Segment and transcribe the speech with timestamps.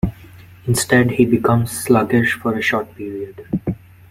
[0.67, 3.45] Instead, he becomes sluggish for a short period.